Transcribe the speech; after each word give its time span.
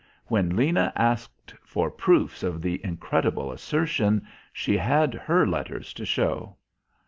When 0.25 0.55
Lena 0.55 0.91
asked 0.95 1.53
for 1.63 1.91
proofs 1.91 2.41
of 2.41 2.59
the 2.63 2.83
incredible 2.83 3.51
assertion 3.51 4.25
she 4.51 4.75
had 4.75 5.13
her 5.13 5.45
letters 5.45 5.93
to 5.93 6.07
show. 6.07 6.57